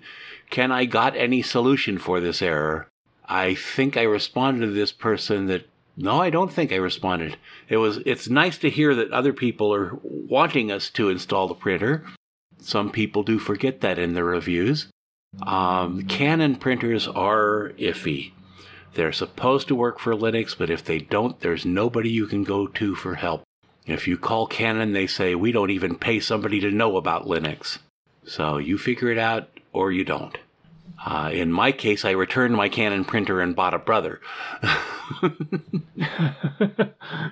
[0.50, 2.88] Can I got any solution for this error?
[3.28, 5.68] I think I responded to this person that
[6.02, 7.36] no, I don't think I responded.
[7.68, 11.54] It was it's nice to hear that other people are wanting us to install the
[11.56, 12.06] printer.
[12.60, 14.88] Some people do forget that in their reviews.
[15.44, 18.32] Um, Canon printers are iffy.
[18.94, 22.68] They're supposed to work for Linux, but if they don't, there's nobody you can go
[22.68, 23.44] to for help.
[23.86, 27.80] If you call Canon, they say, we don't even pay somebody to know about Linux.
[28.26, 30.38] So you figure it out or you don't.
[31.06, 34.20] Uh, in my case, I returned my Canon printer and bought a brother.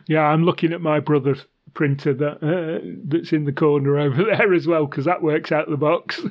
[0.08, 4.54] yeah, I'm looking at my brother's printer that uh, that's in the corner over there
[4.54, 6.22] as well because that works out of the box.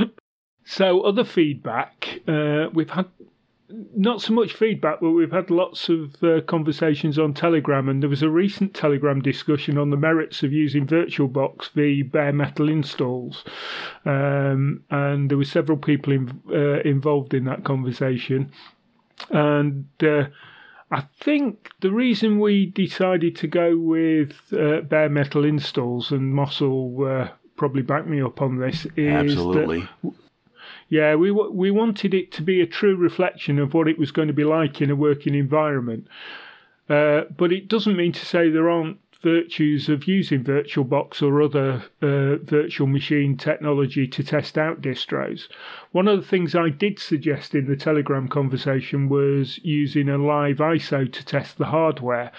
[0.64, 3.06] so, other feedback uh, we've had
[3.94, 8.10] not so much feedback, but we've had lots of uh, conversations on Telegram, and there
[8.10, 13.44] was a recent Telegram discussion on the merits of using VirtualBox v bare metal installs,
[14.04, 18.52] um, and there were several people in, uh, involved in that conversation,
[19.30, 19.86] and.
[20.02, 20.24] Uh,
[20.94, 26.60] I think the reason we decided to go with uh, bare metal installs, and Moss
[26.60, 29.88] will uh, probably back me up on this, is Absolutely.
[30.02, 30.12] that
[30.92, 34.28] yeah, we we wanted it to be a true reflection of what it was going
[34.28, 36.06] to be like in a working environment.
[36.86, 41.82] Uh, but it doesn't mean to say there aren't virtues of using VirtualBox or other
[42.02, 45.48] uh, virtual machine technology to test out distros.
[45.92, 50.58] One of the things I did suggest in the Telegram conversation was using a live
[50.58, 52.32] ISO to test the hardware.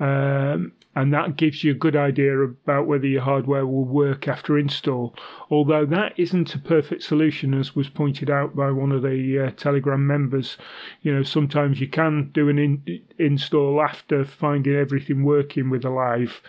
[0.00, 4.58] Um, and that gives you a good idea about whether your hardware will work after
[4.58, 5.14] install.
[5.48, 9.50] Although that isn't a perfect solution, as was pointed out by one of the uh,
[9.52, 10.56] Telegram members.
[11.02, 15.90] You know, sometimes you can do an in- install after finding everything working with a
[15.90, 16.42] live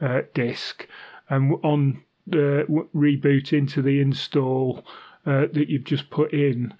[0.00, 0.86] uh, disk,
[1.28, 2.62] and on uh,
[2.94, 4.84] reboot into the install
[5.26, 6.72] uh, that you've just put in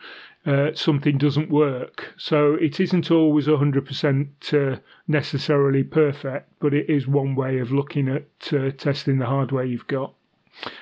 [0.47, 2.14] uh, something doesn't work.
[2.16, 8.09] So it isn't always 100% uh, necessarily perfect, but it is one way of looking
[8.09, 10.14] at uh, testing the hardware you've got.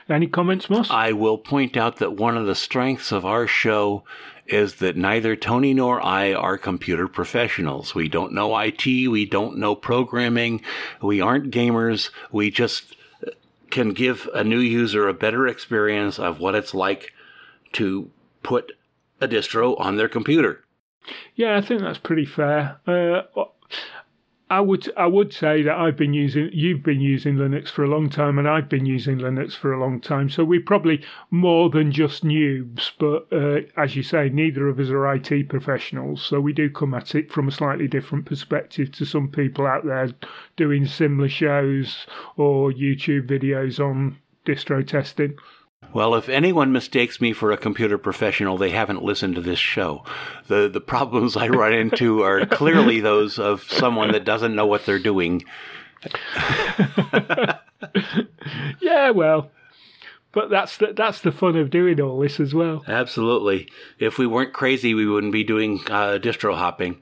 [0.09, 0.91] Any comments, Moss?
[0.91, 4.05] I will point out that one of the strengths of our show
[4.47, 7.95] is that neither Tony nor I are computer professionals.
[7.95, 10.61] We don't know IT, we don't know programming,
[11.03, 12.95] we aren't gamers, we just
[13.71, 17.13] can give a new user a better experience of what it's like
[17.73, 18.11] to
[18.43, 18.73] put
[19.25, 20.65] a distro on their computer.
[21.35, 22.81] Yeah, I think that's pretty fair.
[22.87, 23.23] Uh,
[24.51, 27.89] I would I would say that I've been using you've been using Linux for a
[27.89, 30.29] long time and I've been using Linux for a long time.
[30.29, 34.91] So we're probably more than just noobs, but uh, as you say, neither of us
[34.91, 36.23] are IT professionals.
[36.23, 39.87] So we do come at it from a slightly different perspective to some people out
[39.87, 40.11] there
[40.57, 42.07] doing similar shows
[42.37, 45.37] or YouTube videos on distro testing.
[45.93, 50.05] Well, if anyone mistakes me for a computer professional, they haven't listened to this show.
[50.49, 54.87] The the problems I run into are clearly those of someone that doesn't know what
[54.87, 55.45] they're doing.
[58.81, 59.51] yeah, well,
[60.33, 62.85] but that's the, that's the fun of doing all this as well.
[62.89, 63.69] Absolutely.
[63.99, 67.01] If we weren't crazy, we wouldn't be doing uh, distro hopping.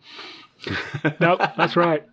[1.20, 2.04] no, that's right.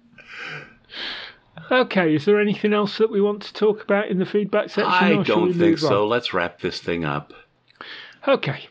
[1.72, 4.86] Okay, is there anything else that we want to talk about in the feedback section?
[4.86, 6.04] I don't think so.
[6.04, 6.10] On?
[6.10, 7.34] Let's wrap this thing up.
[8.28, 8.68] Okay.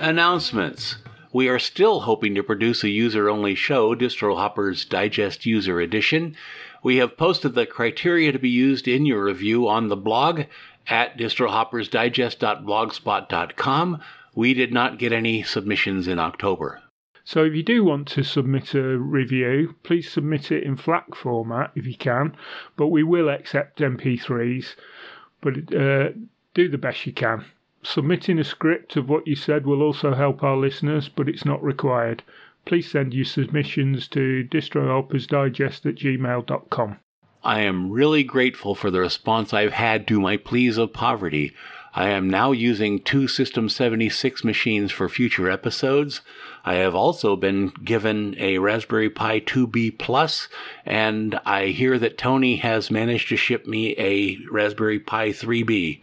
[0.00, 0.96] Announcements.
[1.32, 6.36] We are still hoping to produce a user only show, Distro Hoppers Digest User Edition.
[6.82, 10.42] We have posted the criteria to be used in your review on the blog
[10.88, 14.02] at distrohoppersdigest.blogspot.com.
[14.34, 16.80] We did not get any submissions in October.
[17.26, 21.72] So if you do want to submit a review, please submit it in FLAC format
[21.74, 22.36] if you can,
[22.76, 24.74] but we will accept MP3s.
[25.40, 26.10] But uh,
[26.52, 27.46] do the best you can.
[27.82, 31.62] Submitting a script of what you said will also help our listeners, but it's not
[31.62, 32.22] required.
[32.64, 36.98] Please send your submissions to distrohoppersdigest at gmail.com.
[37.44, 41.52] I am really grateful for the response I've had to my pleas of poverty.
[41.94, 46.22] I am now using two System 76 machines for future episodes.
[46.64, 50.48] I have also been given a Raspberry Pi 2B Plus,
[50.86, 56.00] and I hear that Tony has managed to ship me a Raspberry Pi 3B.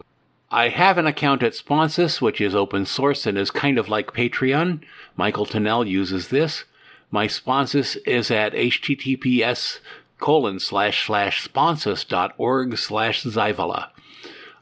[0.48, 4.14] I have an account at Sponsus, which is open source and is kind of like
[4.14, 4.82] Patreon.
[5.16, 6.64] Michael Tunnell uses this.
[7.10, 9.80] My Sponsus is at https
[10.22, 13.88] colon slash slash sponsors dot org slash Zyvala.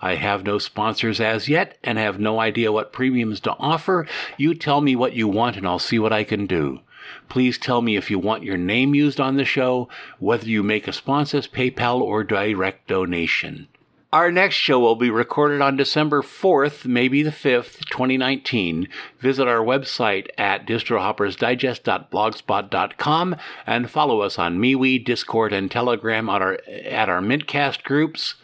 [0.00, 4.08] I have no sponsors as yet and have no idea what premiums to offer.
[4.38, 6.80] You tell me what you want and I'll see what I can do.
[7.28, 10.88] Please tell me if you want your name used on the show, whether you make
[10.88, 13.68] a sponsors, PayPal, or direct donation.
[14.12, 18.88] Our next show will be recorded on December 4th, maybe the 5th, 2019.
[19.20, 23.36] Visit our website at distrohoppersdigest.blogspot.com
[23.68, 28.34] and follow us on MeWe, Discord, and Telegram at our, at our Mintcast groups.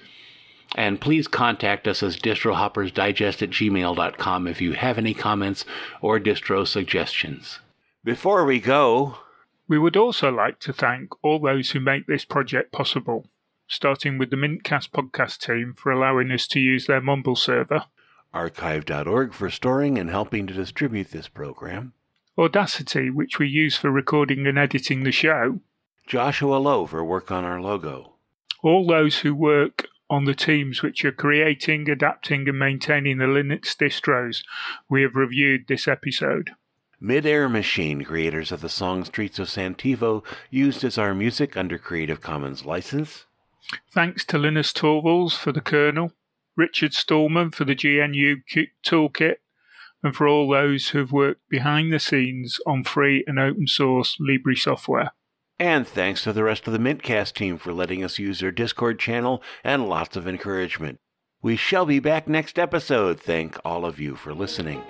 [0.77, 5.65] And please contact us as distrohoppersdigest at gmail.com if you have any comments
[6.01, 7.59] or distro suggestions.
[8.05, 9.17] Before we go,
[9.67, 13.27] we would also like to thank all those who make this project possible
[13.69, 17.85] starting with the Mintcast podcast team for allowing us to use their Mumble server,
[18.33, 21.93] archive.org for storing and helping to distribute this program,
[22.39, 25.61] Audacity, which we use for recording and editing the show,
[26.07, 28.13] Joshua Lowe for work on our logo.
[28.63, 33.75] All those who work on the teams which are creating, adapting, and maintaining the Linux
[33.77, 34.45] distros
[34.89, 36.51] we have reviewed this episode.
[37.01, 42.21] Midair Machine, creators of the song Streets of Sant'Ivo, used as our music under Creative
[42.21, 43.27] Commons license.
[43.93, 46.13] Thanks to Linus Torvalds for the kernel,
[46.57, 48.37] Richard Stallman for the GNU
[48.85, 49.37] toolkit,
[50.03, 54.17] and for all those who have worked behind the scenes on free and open source
[54.21, 55.13] Libre software.
[55.59, 58.99] And thanks to the rest of the Mintcast team for letting us use their Discord
[58.99, 60.99] channel and lots of encouragement.
[61.43, 63.21] We shall be back next episode.
[63.21, 64.83] Thank all of you for listening.